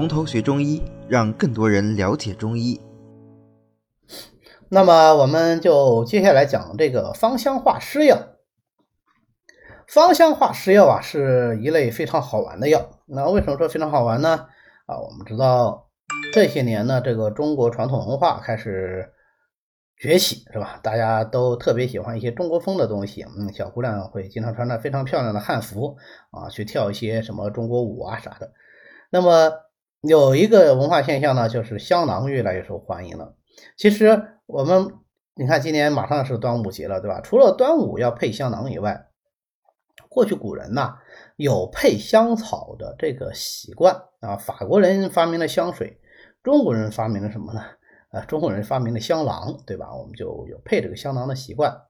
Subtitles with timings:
[0.00, 2.80] 从头学中医，让更多人了解中医。
[4.70, 8.16] 那么，我们就接下来讲这个芳香化湿药。
[9.86, 12.88] 芳香化湿药啊，是一类非常好玩的药。
[13.04, 14.46] 那为什么说非常好玩呢？
[14.86, 15.90] 啊，我们知道
[16.32, 19.12] 这些年呢，这个中国传统文化开始
[19.98, 20.80] 崛起，是吧？
[20.82, 23.22] 大家都特别喜欢一些中国风的东西。
[23.36, 25.98] 嗯，小姑娘会经常穿着非常漂亮的汉服
[26.30, 28.50] 啊，去跳一些什么中国舞啊啥的。
[29.10, 29.52] 那么
[30.02, 33.34] 有一个文化现象呢，就是香囊越来越受欢迎了。
[33.76, 34.94] 其实我们
[35.34, 37.20] 你看，今年马上是端午节了，对吧？
[37.20, 39.08] 除了端午要配香囊以外，
[40.08, 40.96] 过去古人呐
[41.36, 44.36] 有配香草的这个习惯啊。
[44.36, 46.00] 法国人发明了香水，
[46.42, 47.62] 中国人发明了什么呢？
[48.12, 49.94] 呃，中国人发明了香囊，对吧？
[49.94, 51.82] 我们就有配这个香囊的习惯。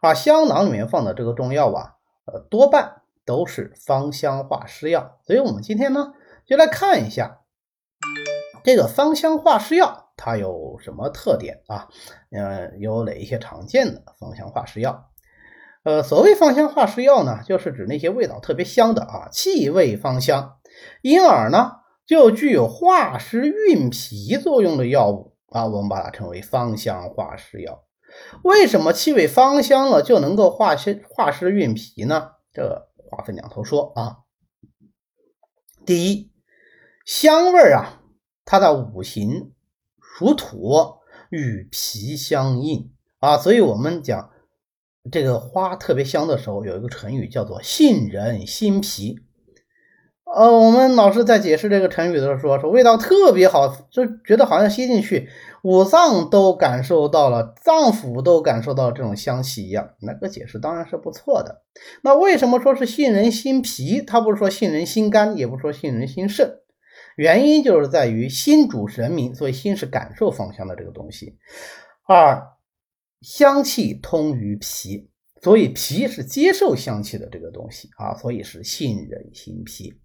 [0.00, 5.18] 而香囊里面放的这个中药啊，呃，多半都是芳香化湿药。
[5.24, 6.14] 所以我们今天呢，
[6.46, 7.37] 就来看一下
[8.64, 10.12] 这个芳香化湿药。
[10.16, 11.88] 它有什么特点啊？
[12.32, 15.10] 呃，有哪一些常见的芳香化湿药？
[15.84, 20.58] 呃，所谓芳香化湿药呢，就是指那些味道特别香的啊，气味芳香，
[21.02, 27.84] 因而呢就具有化湿润脾作用的药物啊，我们把它称为芳香化湿药。
[28.42, 32.32] 为什么气味芳香了就能够化湿化湿润脾呢？
[32.52, 34.18] 这话分两头说啊。
[35.86, 36.32] 第一，
[37.06, 37.97] 香味啊，
[38.48, 39.52] 它的五行。
[40.00, 40.72] 属土，
[41.30, 44.30] 与脾相应啊，所以我们讲
[45.12, 49.20] 这个花特别香的时候，有一个成语叫做“沁人心脾”。
[50.34, 55.28] 呃，我们老师在解释这个成语的时候说，说味道特别好，就觉得好像吸进去，
[55.62, 59.90] 五脏都感受到了，脏腑都感受到这种香气一样。
[60.00, 61.62] 那个解释当然是不错的。
[62.02, 64.02] 那为什么说是沁人心脾？
[64.02, 66.58] 他不是说沁人心肝，也不是说沁人心肾。
[67.18, 71.36] 原因就是在于心主神明，所以心是感受芳香的这个东西。
[72.06, 72.52] 二，
[73.22, 75.10] 香气通于脾，
[75.42, 80.00] 所以脾是接受香气的这个东西啊，所以是沁人心脾。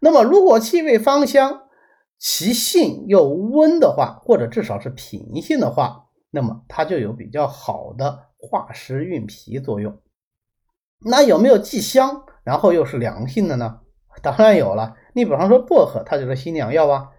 [0.00, 1.64] 那么，如果气味芳香，
[2.16, 10.00] 其性又温的话，或者至少是平性的话，那么它就有比较好的化湿运脾作用。
[11.00, 13.80] 那有没有既香，然后又是凉性的呢？
[14.22, 14.96] 当然有了。
[15.14, 17.10] 你比方说薄荷，它就是心凉药啊，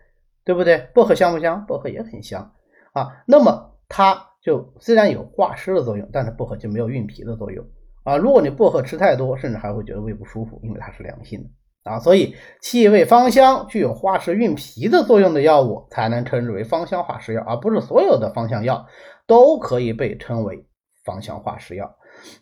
[0.44, 0.90] 对不对？
[0.94, 1.66] 薄荷香不香？
[1.66, 2.54] 薄荷也很香
[2.94, 3.24] 啊。
[3.28, 7.66] 那么它就虽然有化湿的作用，但是薄荷就没有运脾的作用
[8.04, 8.16] 啊。
[8.18, 11.44] 如果你薄荷吃太多，甚至还会觉得胃不舒服，因为它是凉性
[11.84, 12.00] 的啊。
[12.00, 18.86] 所以气味芳香、具有化湿运脾的作用的药物，才能称之为芳香化湿药，而不是所有的芳香药
[19.28, 20.66] 都可以被称为
[21.04, 21.96] 芳香化湿药。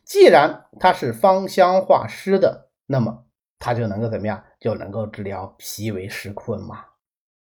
[0.03, 3.25] 既然它是芳香化湿的，那么
[3.59, 4.43] 它就能够怎么样？
[4.59, 6.85] 就能够治疗脾胃湿困嘛，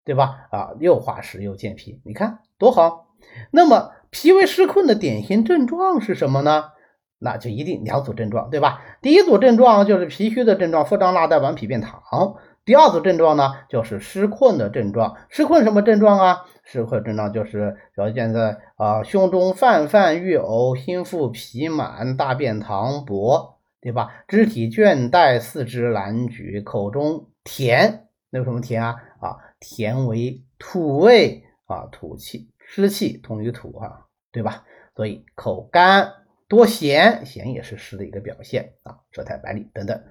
[0.03, 0.47] 对吧？
[0.51, 3.07] 啊，又化湿又健脾，你看多好。
[3.51, 6.71] 那么脾胃湿困的典型症状是什么呢？
[7.17, 8.81] 那就一定两组症状，对吧？
[9.01, 12.37] 第一组症状就是脾虚的症状，腹胀纳带顽皮便溏。
[12.65, 15.15] 第二组症状呢，就是湿困的症状。
[15.29, 16.45] 湿困什么症状啊？
[16.63, 23.54] 湿困症状就是表现在啊，胸中泛泛欲呕，心腹痞满，大便溏薄。
[23.85, 24.25] 对吧？
[24.27, 28.95] 肢体倦怠，四肢难举，口中甜，那有什么甜啊？
[29.21, 34.65] 啊，甜为土味啊，土气湿气通于土啊，对吧？
[34.95, 36.11] 所以口干
[36.47, 40.01] 多涎，涎也是湿的一个表现啊，舌苔白腻等等。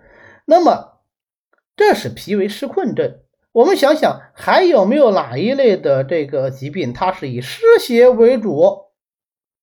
[0.45, 1.01] 那么
[1.75, 3.23] 这是脾胃湿困症。
[3.51, 8.93] 我们想想还有没有哪一类的这个疾病，它是以湿邪为主？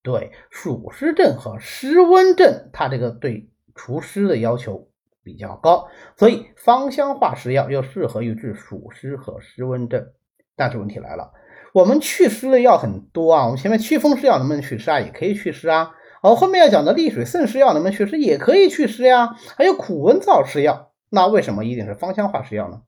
[0.02, 3.48] 对，暑湿症和湿温症，它这个对。
[3.74, 4.88] 除湿的要求
[5.22, 10.12] 比较高，所以芳香化湿药又适合于治暑湿和湿温症。
[10.56, 11.32] 但是问题来了，
[11.72, 15.00] 我们祛湿的药很多啊，我们前面祛风湿药能不能祛湿啊？
[15.00, 15.94] 也可以祛湿啊。
[16.22, 18.18] 哦，后面要讲的利水渗湿药能不能祛湿？
[18.18, 19.34] 也可以祛湿呀。
[19.56, 22.82] 还有苦温燥湿药，那为什么一定是芳香化湿药呢？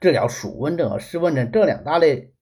[0.00, 2.32] 治疗暑温症和湿温症这两大类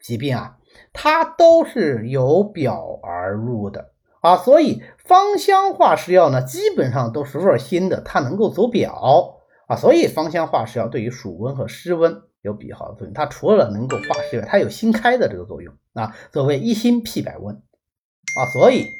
[0.00, 0.58] 疾病啊，
[0.92, 3.92] 它都是由表而入的。
[4.20, 13.14] 啊，所以芳香化湿药呢，基本上都是味辛的，它能够走表啊，所以芳香化湿药对于暑温和湿温有比较好的作用。
[13.14, 18.90] 它除了能够化湿外，它有辛开的这个作用啊，所谓一辛辟百温啊，所以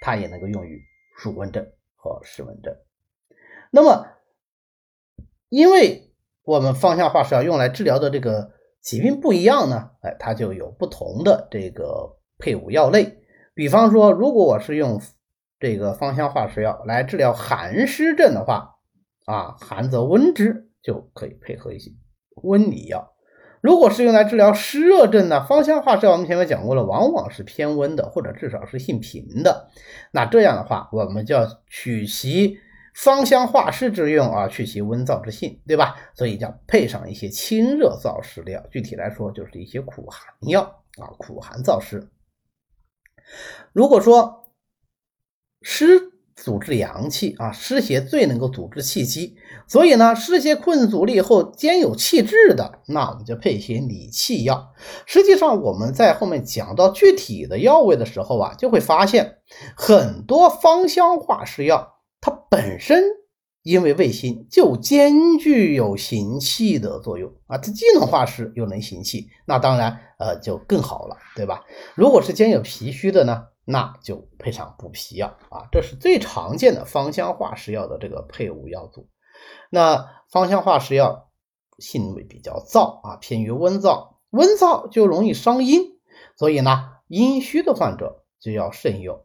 [0.00, 0.82] 它也能够用于
[1.16, 1.64] 暑温症
[1.94, 2.74] 和湿温症。
[3.70, 4.08] 那么，
[5.48, 6.12] 因为
[6.42, 8.50] 我们芳香化湿药用来治疗的这个
[8.80, 13.19] 疾病不一样呢，哎，它就有不同的这个配伍药类。
[13.60, 15.02] 比方说，如果我是用
[15.58, 18.76] 这个芳香化湿药来治疗寒湿症的话，
[19.26, 21.90] 啊，寒则温之就可以配合一些
[22.36, 23.12] 温里药。
[23.60, 29.68] 如果是用来治疗湿热症呢，芳香化湿药我们前面讲过了，往往是偏温的，或者至少是性平的。
[30.10, 32.56] 那这样的话，我们就要取其
[32.94, 35.96] 芳香化湿之用啊，去其温燥之性，对吧？
[36.14, 40.62] 所以叫配上一些清热燥湿的药，具体来说就是一些苦寒药
[40.98, 42.08] 啊，苦寒燥湿。
[43.72, 44.52] 如果说
[45.62, 49.36] 湿阻滞阳气啊，湿邪最能够阻滞气机，
[49.68, 54.72] 所以呢，湿邪困阻以后兼有气滞的，那我们就配一些理气药。
[55.04, 59.38] 实际上，我们在后面讲到具体的药味的时候啊，就会发现
[59.76, 63.04] 很多芳香化湿药，它本身
[63.62, 71.64] 因为味辛就兼具有行气的作用啊，它既能化湿又能行气，那当然呃就更好了，对吧？
[71.94, 73.46] 如果是兼有脾虚的呢？
[73.66, 79.08] 那就配上补脾药啊，这是最常见的芳香化湿药的这个配伍药组。
[79.70, 81.30] 那芳香化湿药
[81.78, 86.00] 性味比较燥啊，偏于温燥，温燥就容易伤阴，
[86.36, 89.20] 所以呢，阴虚的患者就要慎用。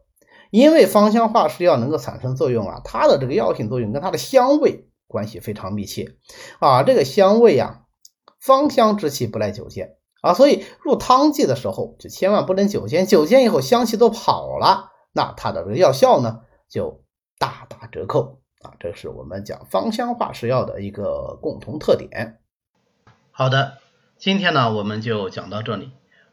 [0.50, 6.16] 因为芳香化湿药能够产生作用啊，它的这个药性作用跟它的香味关系非常密切
[6.58, 7.82] 啊，这个香味呀，
[8.40, 9.96] 芳香之气不赖久见。
[10.22, 17.04] 啊，所以入汤剂的时候就千万不能久煎，久煎以后香气都跑了，那它的这个药效呢就
[17.38, 18.72] 大打折扣啊。
[18.80, 22.40] 这是我们讲芳香化湿药的一个共同特点。
[23.30, 23.74] 好的，
[24.18, 25.92] 今天呢我们就讲到这里。